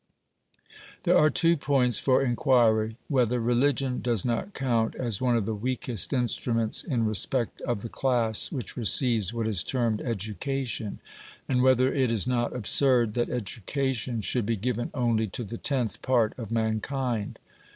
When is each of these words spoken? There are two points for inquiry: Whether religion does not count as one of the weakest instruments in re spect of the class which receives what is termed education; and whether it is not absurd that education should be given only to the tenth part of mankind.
There 1.03 1.15
are 1.15 1.29
two 1.29 1.55
points 1.55 1.99
for 1.99 2.23
inquiry: 2.23 2.97
Whether 3.07 3.39
religion 3.39 4.01
does 4.01 4.25
not 4.25 4.55
count 4.55 4.95
as 4.95 5.21
one 5.21 5.37
of 5.37 5.45
the 5.45 5.53
weakest 5.53 6.11
instruments 6.11 6.83
in 6.83 7.05
re 7.05 7.13
spect 7.13 7.61
of 7.61 7.83
the 7.83 7.87
class 7.87 8.51
which 8.51 8.75
receives 8.75 9.31
what 9.31 9.47
is 9.47 9.61
termed 9.63 10.01
education; 10.01 11.01
and 11.47 11.61
whether 11.61 11.93
it 11.93 12.11
is 12.11 12.25
not 12.25 12.55
absurd 12.55 13.13
that 13.13 13.29
education 13.29 14.21
should 14.21 14.47
be 14.47 14.55
given 14.55 14.89
only 14.95 15.27
to 15.27 15.43
the 15.43 15.59
tenth 15.59 16.01
part 16.01 16.33
of 16.35 16.49
mankind. 16.49 17.37